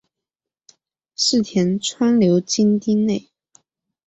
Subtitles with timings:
[1.15, 3.29] 柿田川流经町内。